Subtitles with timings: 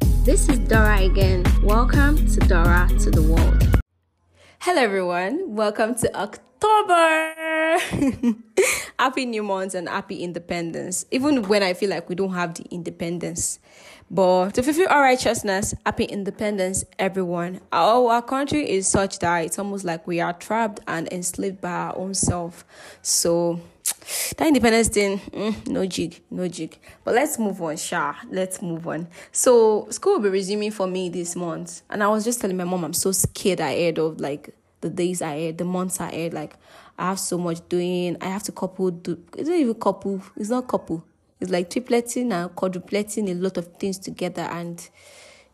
[0.00, 1.44] This is Dora again.
[1.62, 3.80] Welcome to Dora to the World.
[4.60, 5.54] Hello, everyone.
[5.54, 7.32] Welcome to October.
[8.98, 11.06] happy new month and happy independence.
[11.10, 13.58] Even when I feel like we don't have the independence.
[14.10, 17.60] But to fulfill our righteousness, happy independence, everyone.
[17.72, 21.70] Our, our country is such that it's almost like we are trapped and enslaved by
[21.70, 22.64] our own self.
[23.02, 23.60] So,
[24.36, 26.78] that independence thing, mm, no jig, no jig.
[27.04, 28.14] But let's move on, Sha.
[28.30, 29.08] Let's move on.
[29.32, 32.64] So school will be resuming for me this month, and I was just telling my
[32.64, 36.32] mom I'm so scared ahead of like the days ahead, the months ahead.
[36.32, 36.54] Like
[36.98, 38.16] I have so much doing.
[38.20, 38.90] I have to couple.
[38.90, 40.22] Do, it's not even couple.
[40.36, 41.04] It's not couple.
[41.40, 44.88] It's like tripleting and quadrupleting a lot of things together, and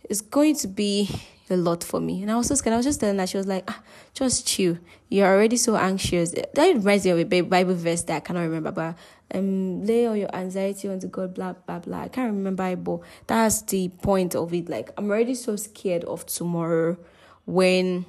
[0.04, 1.08] it's going to be
[1.52, 2.22] a lot for me.
[2.22, 2.74] And I was so scared.
[2.74, 3.82] I was just telling her, she was like, ah,
[4.14, 4.78] just chill.
[5.08, 6.32] You're already so anxious.
[6.32, 8.96] That reminds me of a Bible verse that I cannot remember, but
[9.34, 12.02] um, lay all your anxiety onto God, blah, blah, blah.
[12.02, 14.68] I can't remember it, but that's the point of it.
[14.68, 16.96] Like, I'm already so scared of tomorrow
[17.44, 18.06] when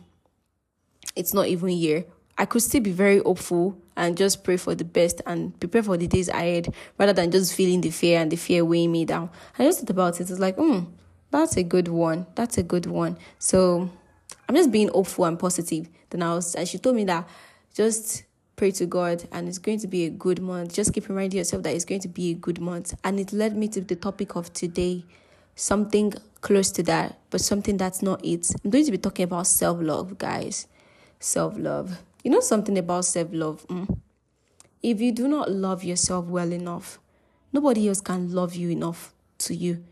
[1.15, 2.05] it's not even here.
[2.37, 5.98] I could still be very hopeful and just pray for the best and prepare for
[5.98, 9.29] the days ahead rather than just feeling the fear and the fear weighing me down.
[9.57, 10.29] I just thought about it.
[10.29, 10.79] It's like, hmm,
[11.39, 12.27] that's a good one.
[12.35, 13.17] That's a good one.
[13.39, 13.89] So
[14.48, 15.90] I'm just being hopeful and positive.
[16.12, 17.27] Then I was, and she told me that
[17.73, 18.23] just
[18.55, 20.75] pray to God and it's going to be a good month.
[20.75, 22.93] Just keep reminding yourself that it's going to be a good month.
[23.03, 25.05] And it led me to the topic of today,
[25.55, 28.51] something close to that, but something that's not it.
[28.63, 30.68] I'm going to be talking about self love, guys.
[31.20, 31.99] Self love.
[32.23, 33.65] You know something about self love?
[33.70, 33.97] Mm?
[34.84, 36.99] If you do not love yourself well enough,
[37.51, 39.84] nobody else can love you enough to you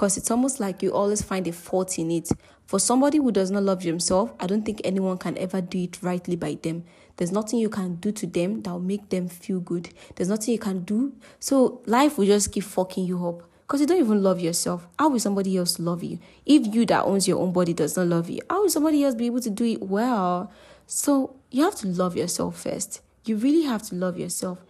[0.00, 2.30] because it's almost like you always find a fault in it.
[2.64, 5.98] For somebody who does not love themselves, I don't think anyone can ever do it
[6.00, 6.84] rightly by them.
[7.18, 9.90] There's nothing you can do to them that will make them feel good.
[10.16, 11.12] There's nothing you can do.
[11.38, 14.88] So life will just keep fucking you up because you don't even love yourself.
[14.98, 16.18] How will somebody else love you?
[16.46, 19.14] If you that owns your own body does not love you, how will somebody else
[19.14, 20.50] be able to do it well?
[20.86, 23.02] So you have to love yourself first.
[23.26, 24.64] You really have to love yourself.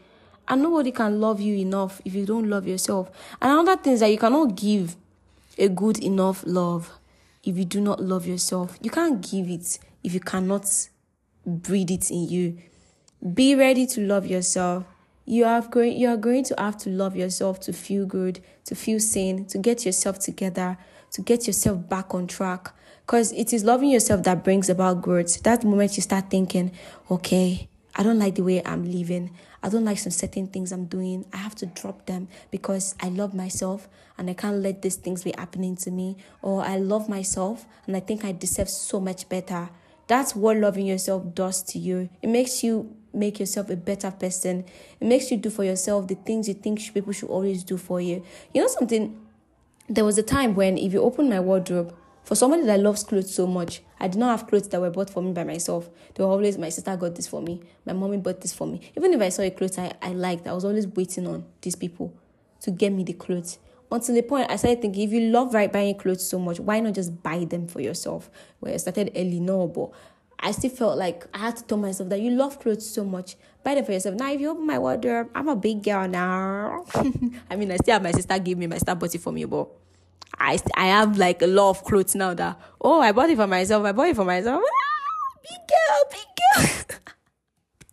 [0.48, 3.12] And nobody can love you enough if you don't love yourself.
[3.40, 4.96] And another thing is that you cannot give
[5.60, 6.90] a good enough love
[7.44, 8.78] if you do not love yourself.
[8.82, 10.66] You can't give it if you cannot
[11.46, 12.58] breed it in you.
[13.34, 14.84] Be ready to love yourself.
[15.26, 18.74] You are going you are going to have to love yourself to feel good, to
[18.74, 20.78] feel sane, to get yourself together,
[21.12, 22.72] to get yourself back on track.
[23.06, 25.42] Because it is loving yourself that brings about growth.
[25.42, 26.72] That moment you start thinking,
[27.10, 27.69] okay,
[28.00, 29.30] I don't like the way I'm living.
[29.62, 31.26] I don't like some certain things I'm doing.
[31.34, 35.22] I have to drop them because I love myself and I can't let these things
[35.22, 36.16] be happening to me.
[36.40, 39.68] Or I love myself and I think I deserve so much better.
[40.06, 42.08] That's what loving yourself does to you.
[42.22, 44.64] It makes you make yourself a better person.
[44.98, 48.00] It makes you do for yourself the things you think people should always do for
[48.00, 48.24] you.
[48.54, 49.20] You know something?
[49.90, 51.94] There was a time when if you open my wardrobe,
[52.24, 55.10] for somebody that loves clothes so much, I did not have clothes that were bought
[55.10, 55.88] for me by myself.
[56.14, 58.80] They were always my sister got this for me, my mommy bought this for me.
[58.96, 61.76] Even if I saw a clothes I, I liked, I was always waiting on these
[61.76, 62.14] people
[62.62, 63.58] to get me the clothes.
[63.92, 66.78] Until the point I started thinking, if you love right buying clothes so much, why
[66.78, 68.30] not just buy them for yourself?
[68.60, 69.90] Where I started early, no, but
[70.38, 73.36] I still felt like I had to tell myself that you love clothes so much.
[73.64, 74.14] Buy them for yourself.
[74.14, 76.84] Now, if you open my wardrobe, I'm a big girl now.
[77.50, 79.44] I mean, I still have my sister give me my sister bought it for me,
[79.44, 79.68] but
[80.38, 83.46] I I have like a lot of clothes now that oh I bought it for
[83.46, 83.84] myself.
[83.84, 84.62] I bought it for myself.
[84.64, 87.00] Ah, big girl, big girl.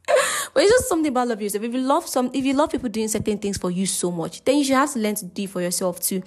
[0.53, 1.63] but it's just something about love yourself.
[1.63, 4.43] If you love some, if you love people doing certain things for you so much,
[4.43, 6.23] then you should have to learn to do for yourself too.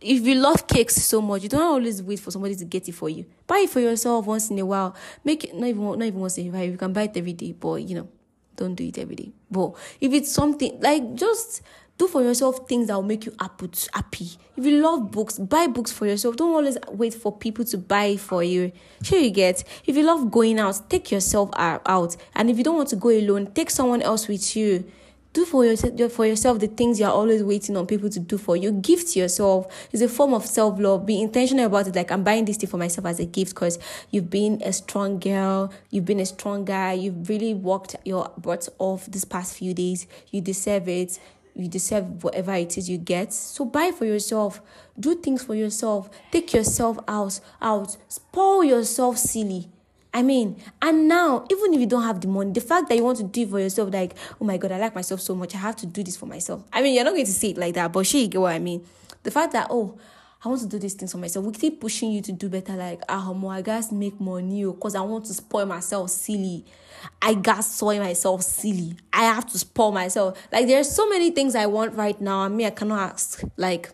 [0.00, 2.92] If you love cakes so much, you don't always wait for somebody to get it
[2.92, 3.24] for you.
[3.46, 4.96] Buy it for yourself once in a while.
[5.24, 6.64] Make it not even not even once in a while.
[6.64, 8.08] You can buy it every day, but you know,
[8.56, 9.32] don't do it every day.
[9.50, 11.62] But if it's something like just
[12.02, 14.30] do for yourself things that will make you happy.
[14.56, 16.36] If you love books, buy books for yourself.
[16.36, 18.72] Don't always wait for people to buy for you.
[19.02, 19.62] Sure, you get.
[19.86, 22.16] If you love going out, take yourself out.
[22.34, 24.90] And if you don't want to go alone, take someone else with you.
[25.32, 28.56] Do for yourself, for yourself the things you're always waiting on people to do for
[28.56, 28.72] you.
[28.72, 31.06] Gift yourself is a form of self love.
[31.06, 31.94] Be intentional about it.
[31.94, 33.78] Like, I'm buying this thing for myself as a gift because
[34.10, 38.68] you've been a strong girl, you've been a strong guy, you've really worked your butt
[38.78, 40.06] off this past few days.
[40.30, 41.18] You deserve it
[41.54, 43.32] you deserve whatever it is you get.
[43.32, 44.60] So buy for yourself.
[44.98, 46.10] Do things for yourself.
[46.30, 47.40] Take yourself out.
[47.60, 47.96] Out.
[48.08, 49.68] Spoil yourself silly.
[50.14, 53.04] I mean, and now, even if you don't have the money, the fact that you
[53.04, 55.54] want to do it for yourself, like, oh my God, I like myself so much,
[55.54, 56.62] I have to do this for myself.
[56.70, 58.52] I mean, you're not going to say it like that, but sure, you get what
[58.52, 58.84] I mean.
[59.22, 59.98] The fact that, oh,
[60.44, 61.46] I want to do these things for myself.
[61.46, 64.96] We keep pushing you to do better, like, ah, more, I guys make money because
[64.96, 66.64] oh, I want to spoil myself silly.
[67.20, 68.96] I got spoil myself silly.
[69.12, 70.36] I have to spoil myself.
[70.50, 72.40] Like, there's so many things I want right now.
[72.40, 73.42] I mean, I cannot ask.
[73.56, 73.90] Like,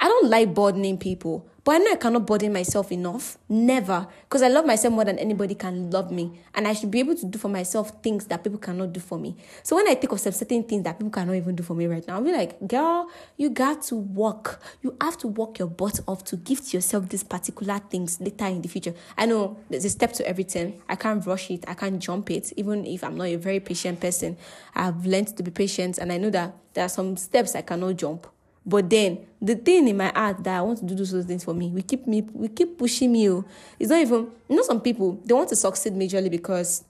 [0.00, 3.38] I don't like burdening people, but I know I cannot burden myself enough.
[3.48, 4.06] Never.
[4.22, 6.38] Because I love myself more than anybody can love me.
[6.54, 9.18] And I should be able to do for myself things that people cannot do for
[9.18, 9.34] me.
[9.64, 12.06] So when I think of certain things that people cannot even do for me right
[12.06, 14.62] now, I'll be like, girl, you got to work.
[14.80, 18.62] You have to work your butt off to gift yourself these particular things later in
[18.62, 18.94] the future.
[19.18, 20.80] I know there's a step to everything.
[20.88, 21.64] I can't rush it.
[21.66, 22.52] I can't jump it.
[22.56, 24.36] Even if I'm not a very patient person,
[24.72, 25.98] I've learned to be patient.
[25.98, 28.28] And I know that there are some steps I cannot jump
[28.66, 31.54] but then the thing in my heart that I want to do those things for
[31.54, 33.30] me, we keep me, we keep pushing me.
[33.30, 33.44] Oh.
[33.78, 36.84] It's not even you know some people they want to succeed majorly because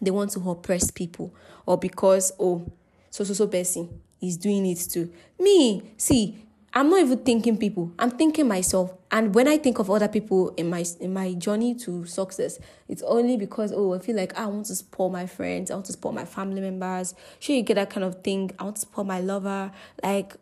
[0.00, 1.34] they want to oppress people
[1.66, 2.64] or because oh
[3.10, 3.88] so so so person
[4.20, 5.12] is doing it too.
[5.38, 7.90] Me, see, I'm not even thinking people.
[7.98, 8.92] I'm thinking myself.
[9.10, 13.02] And when I think of other people in my in my journey to success, it's
[13.02, 15.86] only because oh I feel like ah, I want to support my friends, I want
[15.86, 17.14] to support my family members.
[17.40, 18.52] Sure, you get that kind of thing.
[18.60, 19.72] I want to support my lover.
[20.04, 20.36] Like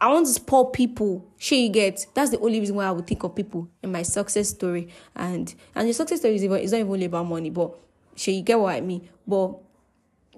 [0.00, 1.24] I want to support people.
[1.38, 4.02] Sure, you get that's the only reason why I would think of people in my
[4.02, 4.88] success story.
[5.14, 7.74] And and the success story is even it's not even only about money, but
[8.16, 9.08] sure, you get what I mean.
[9.26, 9.54] But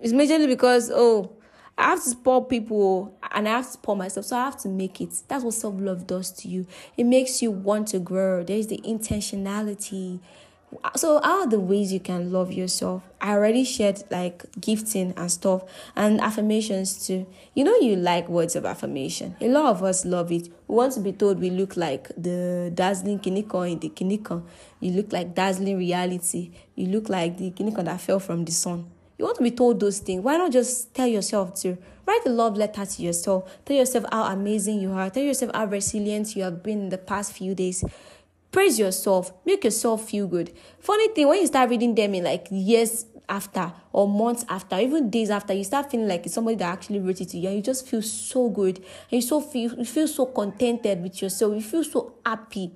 [0.01, 1.33] it's majorly because oh,
[1.77, 4.61] I have to support people oh, and I have to support myself, so I have
[4.63, 5.23] to make it.
[5.29, 6.67] That's what self love does to you.
[6.97, 8.45] It makes you want to grow.
[8.45, 10.21] There's the intentionality
[10.97, 13.03] so are the ways you can love yourself?
[13.21, 15.65] I already shared like gifting and stuff
[15.97, 17.27] and affirmations too.
[17.55, 19.37] You know you like words of affirmation.
[19.41, 20.49] A lot of us love it.
[20.69, 24.45] We want to be told we look like the dazzling kinikon in the kinikon
[24.81, 26.51] you look like dazzling reality.
[26.75, 28.91] You look like the kinikon that fell from the sun.
[29.19, 30.23] You want to be told those things.
[30.23, 33.65] Why not just tell yourself to write a love letter to yourself.
[33.65, 35.11] Tell yourself how amazing you are.
[35.11, 37.85] Tell yourself how resilient you have been in the past few days
[38.55, 42.47] praise yourself make yourself feel good funny thing when you start reading them in like
[42.53, 46.73] years after or months after even days after you start feeling like it's somebody that
[46.73, 49.75] actually wrote it to you and you just feel so good and you so feel
[49.77, 52.71] you feel so contented with yourself you feel so happy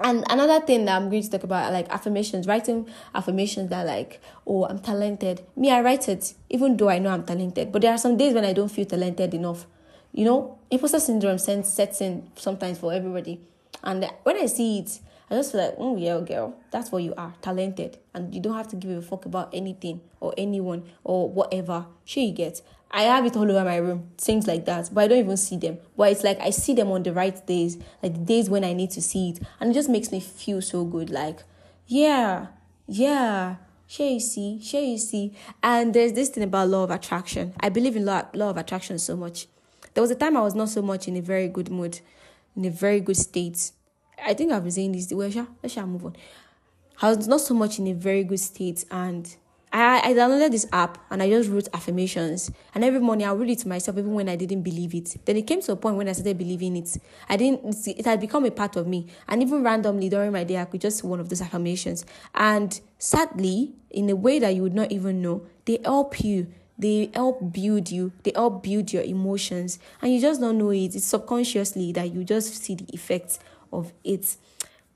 [0.00, 4.20] and another thing that I'm going to talk about like affirmations, writing affirmations that like,
[4.44, 5.42] oh, I'm talented.
[5.54, 7.70] Me, I write it, even though I know I'm talented.
[7.70, 9.66] But there are some days when I don't feel talented enough.
[10.10, 13.40] You know, imposter syndrome sets in sometimes for everybody.
[13.84, 14.98] And when I see it,
[15.30, 18.54] I just feel like, oh yeah, girl, that's what you are, talented, and you don't
[18.54, 21.86] have to give a fuck about anything or anyone or whatever.
[22.04, 22.62] Sure, you get.
[22.90, 25.56] I have it all over my room, things like that, but I don't even see
[25.56, 25.78] them.
[25.96, 28.72] But it's like I see them on the right days, like the days when I
[28.72, 31.10] need to see it, and it just makes me feel so good.
[31.10, 31.42] Like,
[31.86, 32.48] yeah,
[32.86, 33.56] yeah,
[33.86, 35.34] Sure, you see, sure, you see.
[35.62, 37.52] And there's this thing about law of attraction.
[37.60, 39.46] I believe in law, law of attraction so much.
[39.92, 42.00] There was a time I was not so much in a very good mood
[42.56, 43.72] in a very good state.
[44.22, 45.12] I think I've been saying this.
[45.12, 46.16] Well, shall, let's move on.
[47.02, 49.34] I was not so much in a very good state, and
[49.74, 52.52] I, I downloaded this app and I just wrote affirmations.
[52.76, 55.16] And every morning I read it to myself, even when I didn't believe it.
[55.24, 56.96] Then it came to a point when I started believing it.
[57.28, 57.74] I didn't.
[57.88, 59.08] It had become a part of me.
[59.26, 62.06] And even randomly during my day, I could just see one of those affirmations.
[62.36, 67.08] And sadly, in a way that you would not even know, they help you they
[67.14, 71.04] help build you they help build your emotions and you just don't know it it's
[71.04, 73.38] subconsciously that you just see the effects
[73.78, 74.36] of it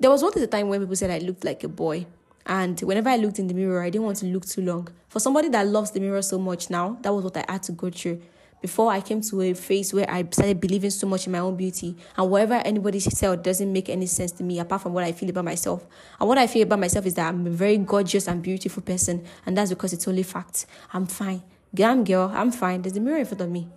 [0.00, 2.06] there was once a time when people said i looked like a boy
[2.46, 5.20] and whenever i looked in the mirror i didn't want to look too long for
[5.20, 7.90] somebody that loves the mirror so much now that was what i had to go
[7.90, 8.20] through
[8.60, 11.56] before I came to a phase where I started believing so much in my own
[11.56, 15.12] beauty, and whatever anybody said doesn't make any sense to me apart from what I
[15.12, 15.86] feel about myself.
[16.19, 19.24] And what I feel about myself is that I'm a very gorgeous and beautiful person,
[19.46, 20.67] and that's because it's only facts.
[20.93, 21.43] I'm fine.
[21.72, 22.82] Damn girl, I'm fine.
[22.82, 23.69] There's a mirror in front of me.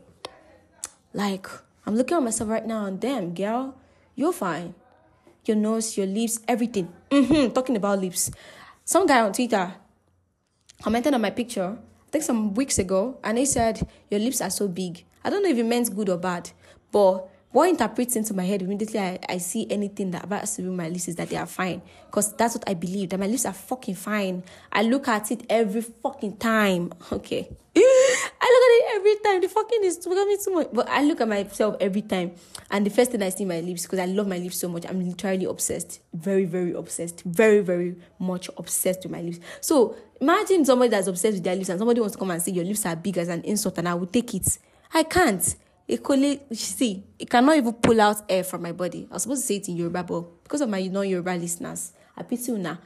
[1.13, 1.47] Like,
[1.85, 3.75] I'm looking at myself right now and damn girl,
[4.15, 4.75] you're fine.
[5.45, 6.91] Your nose, your lips, everything.
[7.09, 7.53] Mm-hmm.
[7.53, 8.31] Talking about lips.
[8.85, 9.73] Some guy on Twitter
[10.81, 14.49] commented on my picture, I think some weeks ago, and he said, Your lips are
[14.49, 15.05] so big.
[15.23, 16.51] I don't know if it meant good or bad,
[16.91, 20.69] but what interprets into my head immediately I, I see anything that about to be
[20.69, 21.81] my lips is that they are fine.
[22.05, 24.43] Because that's what I believe, that my lips are fucking fine.
[24.71, 26.93] I look at it every fucking time.
[27.11, 27.47] Okay.
[27.73, 29.41] I look at it every time.
[29.41, 30.67] The fucking is becoming too much.
[30.73, 32.31] But I look at myself every time.
[32.69, 34.85] And the first thing I see my lips, because I love my lips so much,
[34.87, 36.01] I'm literally obsessed.
[36.13, 37.21] Very, very obsessed.
[37.23, 39.39] Very, very much obsessed with my lips.
[39.61, 42.51] So imagine somebody that's obsessed with their lips and somebody wants to come and say
[42.51, 44.57] your lips are big as an insult and I will take it.
[44.93, 45.55] I can't.
[45.87, 49.07] It could see, it cannot even pull out air from my body.
[49.09, 51.91] I was supposed to say it in Yoruba, but because of my non Yoruba listeners,
[52.15, 52.77] I pity now.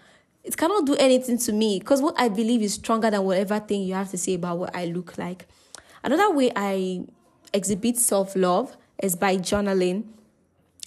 [0.43, 3.81] It cannot do anything to me because what I believe is stronger than whatever thing
[3.83, 5.47] you have to say about what I look like.
[6.03, 7.05] Another way I
[7.53, 10.03] exhibit self love is by journaling.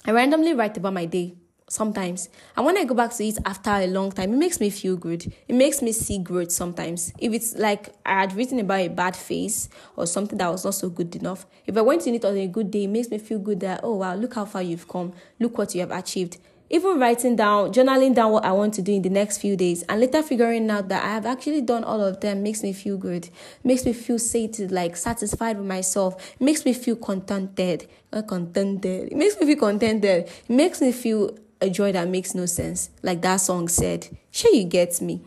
[0.05, 1.35] I randomly write about my day
[1.69, 2.29] sometimes.
[2.57, 4.97] And when I go back to it after a long time, it makes me feel
[4.97, 5.33] good.
[5.47, 7.13] It makes me see growth sometimes.
[7.19, 10.75] If it's like I had written about a bad face or something that was not
[10.75, 13.19] so good enough, if I went in it on a good day, it makes me
[13.19, 15.13] feel good that, oh wow, look how far you've come.
[15.39, 16.39] Look what you have achieved
[16.71, 19.83] even writing down, journaling down what I want to do in the next few days,
[19.89, 22.99] and later figuring out that I have actually done all of them makes me feel
[22.99, 23.31] good,
[23.65, 27.89] makes me feel sated, like satisfied with myself, makes me feel contented,
[28.27, 29.13] contented.
[29.13, 30.25] It makes me feel contented.
[30.27, 34.09] It makes me feel a joy that makes no sense, like that song said.
[34.31, 35.21] Sure, you get me,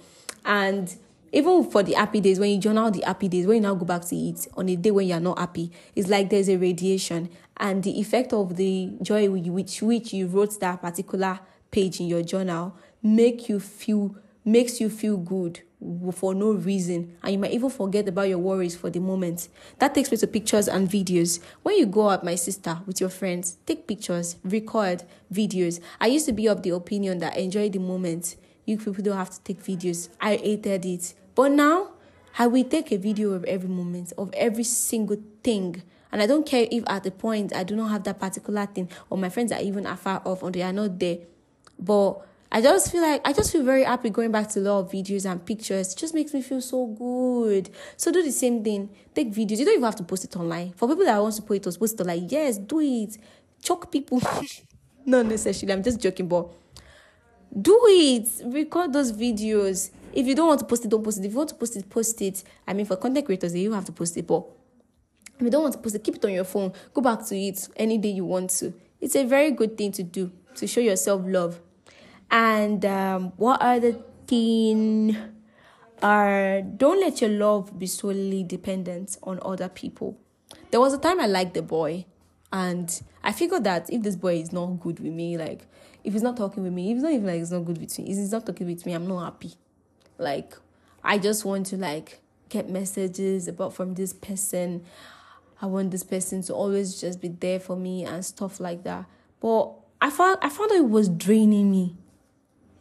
[0.46, 0.96] and
[1.34, 3.86] even for the happy days, when you journal the happy days, when you now go
[3.86, 7.30] back to it on a day when you're not happy, it's like there's a radiation
[7.58, 12.24] and the effect of the joy which which you wrote that particular page in your
[12.24, 15.62] journal make you feel makes you feel good
[16.14, 19.50] for no reason and you might even forget about your worries for the moment.
[19.80, 21.40] That takes me to pictures and videos.
[21.64, 25.80] When you go out my sister with your friends take pictures record videos.
[26.00, 28.36] I used to be of the opinion that enjoy the moment.
[28.66, 30.10] You people don't have to take videos.
[30.20, 31.14] I hated it.
[31.34, 31.92] But now
[32.38, 35.82] I will take a video of every moment, of every single thing.
[36.12, 38.90] And I don't care if at the point I do not have that particular thing,
[39.10, 41.20] or my friends are even afar off, or they are not there.
[41.80, 42.22] But
[42.52, 44.92] I just feel like I just feel very happy going back to a lot of
[44.92, 45.94] videos and pictures.
[45.94, 47.70] It just makes me feel so good.
[47.96, 48.90] So do the same thing.
[49.16, 49.60] Take videos.
[49.60, 50.74] You don't even have to post it online.
[50.74, 53.18] For people that want to post it, post it like yes, do it.
[53.62, 54.22] Choke people.
[55.06, 55.74] not necessarily.
[55.74, 56.52] I'm just joking, but
[57.60, 58.28] do it.
[58.46, 61.26] Record those videos if you don't want to post it, don't post it.
[61.26, 62.44] If you want to post it, post it.
[62.68, 64.46] I mean, for content creators, you have to post it, but
[65.36, 66.74] if you don't want to post it, keep it on your phone.
[66.94, 68.74] Go back to it any day you want to.
[69.00, 71.60] It's a very good thing to do to show yourself love.
[72.32, 75.18] And um, what other thing
[76.02, 80.18] are don't let your love be solely dependent on other people.
[80.72, 82.06] There was a time I liked the boy,
[82.52, 85.68] and I figured that if this boy is not good with me, like
[86.04, 88.00] if he's not talking with me, if he's not even like he's not good with
[88.00, 89.54] me, if he's not talking with me, I'm not happy.
[90.18, 90.56] Like,
[91.04, 94.86] I just want to like get messages about from this person.
[95.62, 99.06] I want this person to always just be there for me and stuff like that.
[99.42, 101.98] But I found I found that it was draining me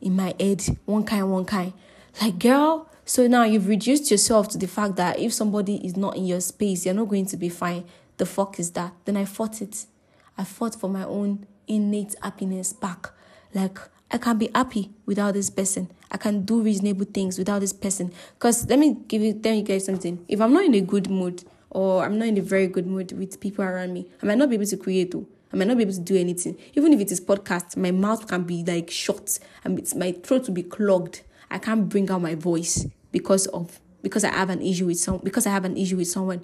[0.01, 1.73] in my head, one kind, one kind.
[2.21, 6.17] Like, girl, so now you've reduced yourself to the fact that if somebody is not
[6.17, 7.85] in your space, you're not going to be fine.
[8.17, 8.93] The fuck is that?
[9.05, 9.87] Then I fought it.
[10.37, 13.11] I fought for my own innate happiness back.
[13.55, 13.79] Like,
[14.11, 15.91] I can be happy without this person.
[16.11, 18.13] I can do reasonable things without this person.
[18.35, 20.25] Because let me give you, tell you guys something.
[20.29, 23.13] If I'm not in a good mood or I'm not in a very good mood
[23.13, 25.13] with people around me, I might not be able to create.
[25.13, 25.27] Though.
[25.53, 26.57] I might not be able to do anything.
[26.75, 30.47] Even if it is podcast, my mouth can be like shut and it's, my throat
[30.47, 31.23] will be clogged.
[31.51, 35.21] I can't bring out my voice because of because I have an issue with some
[35.23, 36.43] because I have an issue with someone.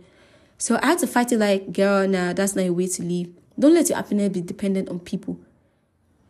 [0.58, 3.28] So I had to fight it like, girl, nah, that's not a way to live.
[3.58, 5.38] Don't let your happiness be dependent on people.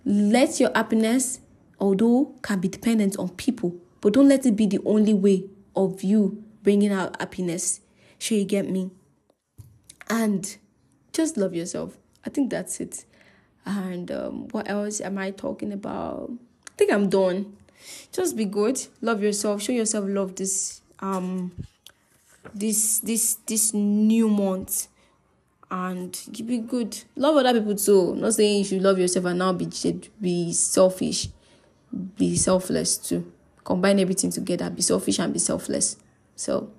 [0.05, 1.41] Let your happiness,
[1.81, 6.03] although can be dependent on people, but don't let it be the only way of
[6.03, 7.81] you bringing out happiness.
[8.19, 8.91] Sure, you get me?
[10.09, 10.57] And
[11.13, 11.99] just love yourself.
[12.27, 13.05] I think that's it.
[13.65, 16.31] And um, what else am I talking about?
[16.69, 17.57] I think I'm done.
[18.13, 18.85] Just be good.
[19.01, 19.63] Love yourself.
[19.63, 21.53] Show yourself love this um
[22.55, 24.89] this this this new month
[25.71, 26.99] and be good.
[27.17, 28.15] Love other people too.
[28.17, 29.69] not saying you should love yourself and now be
[30.21, 31.29] be selfish.
[32.17, 33.33] Be selfless too.
[33.65, 34.71] Combine everything together.
[34.71, 35.97] Be selfish and be selfless.
[36.35, 36.71] So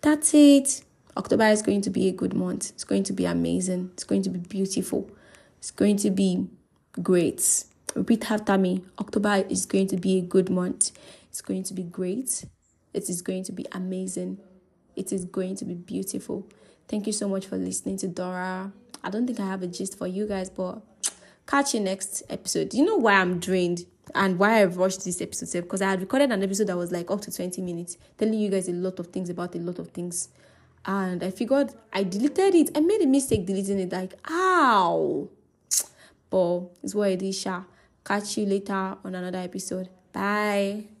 [0.00, 0.82] that's it.
[1.18, 2.70] October is going to be a good month.
[2.70, 3.90] It's going to be amazing.
[3.94, 5.10] It's going to be beautiful.
[5.58, 6.46] It's going to be
[7.02, 7.64] great.
[7.96, 8.84] Repeat after me.
[9.00, 10.92] October is going to be a good month.
[11.28, 12.44] It's going to be great.
[12.94, 14.38] It is going to be amazing.
[14.94, 16.46] It is going to be beautiful.
[16.86, 18.72] Thank you so much for listening to Dora.
[19.02, 20.80] I don't think I have a gist for you guys, but
[21.48, 22.74] catch you next episode.
[22.74, 25.62] You know why I'm drained and why I rushed this episode?
[25.62, 28.50] Because I had recorded an episode that was like up to 20 minutes, telling you
[28.50, 30.28] guys a lot of things about a lot of things.
[30.86, 32.70] And I figured I deleted it.
[32.76, 35.28] I made a mistake deleting it, like, ow.
[36.30, 37.62] But it's what is, Sha.
[38.04, 39.88] Catch you later on another episode.
[40.12, 40.97] Bye.